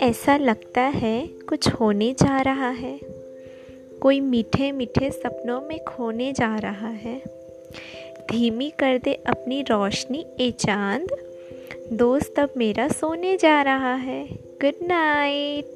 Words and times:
ऐसा 0.00 0.36
लगता 0.36 0.80
है 0.80 1.28
कुछ 1.48 1.68
होने 1.68 2.12
जा 2.12 2.40
रहा 2.40 2.70
है। 2.70 3.00
कोई 4.02 4.20
मीठे 4.20 4.72
मीठे 4.72 5.10
सपनों 5.10 5.60
में 5.60 5.84
खोने 5.84 6.32
जा 6.32 6.58
रहा 6.58 6.88
है। 6.88 7.22
धीमी 8.30 8.70
कर 8.70 8.98
दे 8.98 9.14
अपनी 9.14 9.62
रोशनी, 9.62 10.26
ए 10.40 10.50
चाँद। 10.50 11.08
दोस्त, 11.92 12.38
अब 12.38 12.50
मेरा 12.56 12.88
सोने 12.88 13.36
जा 13.36 13.62
रहा 13.62 13.94
है। 13.94 14.26
Good 14.32 14.74
night 14.82 15.74